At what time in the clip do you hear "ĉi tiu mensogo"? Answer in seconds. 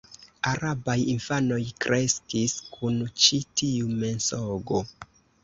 3.27-4.83